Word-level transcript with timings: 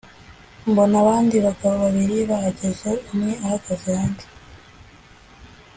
mbona 0.69 0.95
abandi 1.03 1.35
bagabo 1.45 1.75
babiri 1.85 2.17
bahagaze 2.29 2.89
umwe 3.11 3.33
ahagaze 3.45 3.89
hanze 3.99 4.27